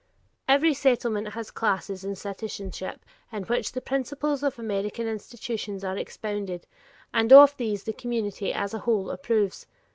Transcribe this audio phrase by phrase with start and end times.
[0.47, 6.65] Every Settlement has classes in citizenship in which the principles of American institutions are expounded,
[7.13, 9.67] and of these the community, as a whole, approves.